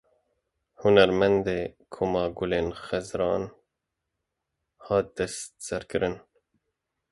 [0.81, 1.59] Hunermendê
[1.93, 3.43] Koma Gulên Xerzan
[4.85, 6.15] hat destserkirin.